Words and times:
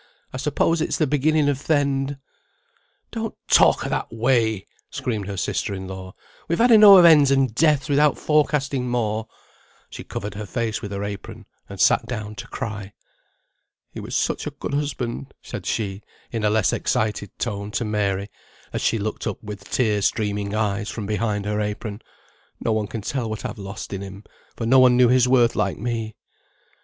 "I 0.33 0.37
suppose 0.37 0.81
it's 0.81 0.97
the 0.97 1.05
beginning 1.05 1.47
of 1.47 1.67
th' 1.67 1.69
end." 1.69 2.17
"Don't 3.11 3.35
talk 3.47 3.85
o' 3.85 3.89
that 3.89 4.11
way," 4.11 4.65
screamed 4.89 5.27
her 5.27 5.37
sister 5.37 5.75
in 5.75 5.87
law. 5.87 6.15
"We've 6.47 6.57
had 6.57 6.71
enow 6.71 6.95
of 6.97 7.05
ends 7.05 7.29
and 7.29 7.53
deaths 7.53 7.87
without 7.87 8.17
forecasting 8.17 8.89
more." 8.89 9.27
She 9.91 10.03
covered 10.03 10.33
her 10.33 10.47
face 10.47 10.81
with 10.81 10.91
her 10.91 11.03
apron, 11.03 11.45
and 11.69 11.79
sat 11.79 12.07
down 12.07 12.33
to 12.37 12.47
cry. 12.47 12.93
"He 13.91 13.99
was 13.99 14.15
such 14.15 14.47
a 14.47 14.49
good 14.49 14.73
husband," 14.73 15.35
said 15.43 15.67
she, 15.67 16.01
in 16.31 16.43
a 16.43 16.49
less 16.49 16.73
excited 16.73 17.29
tone, 17.37 17.69
to 17.69 17.85
Mary, 17.85 18.31
as 18.73 18.81
she 18.81 18.97
looked 18.97 19.27
up 19.27 19.37
with 19.43 19.69
tear 19.69 20.01
streaming 20.01 20.55
eyes 20.55 20.89
from 20.89 21.05
behind 21.05 21.45
her 21.45 21.61
apron. 21.61 22.01
"No 22.59 22.73
one 22.73 22.87
can 22.87 23.01
tell 23.01 23.29
what 23.29 23.45
I've 23.45 23.59
lost 23.59 23.93
in 23.93 24.01
him, 24.01 24.23
for 24.55 24.65
no 24.65 24.79
one 24.79 24.97
knew 24.97 25.09
his 25.09 25.27
worth 25.27 25.55
like 25.55 25.77
me." 25.77 26.15